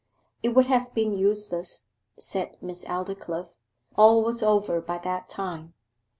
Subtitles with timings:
[0.41, 3.49] 'It would have been useless,' said Miss Aldclyffe.
[3.95, 5.75] 'All was over by that time.